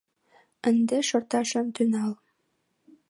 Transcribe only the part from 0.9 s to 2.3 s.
шорташ ом тӱҥал